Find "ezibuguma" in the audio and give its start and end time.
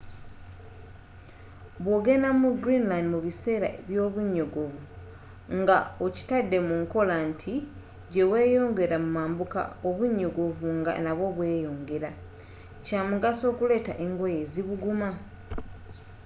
14.45-15.09